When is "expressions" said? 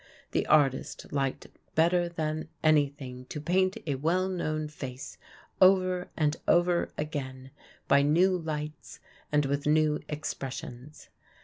10.09-11.09